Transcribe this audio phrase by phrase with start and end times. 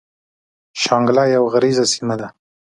[0.81, 2.33] شانګله يوه غريزه سيمه ده ـ